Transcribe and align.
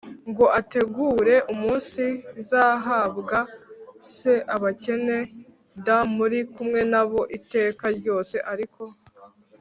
Ngo 0.29 0.45
ategure 0.59 1.35
umunsi 1.53 2.03
nzahambwa 2.41 3.37
c 4.11 4.13
abakene 4.55 5.17
d 5.85 5.87
muri 6.15 6.39
kumwe 6.53 6.81
na 6.91 7.01
bo 7.09 7.21
iteka 7.37 7.85
ryose 7.99 8.37
ariko 8.51 8.81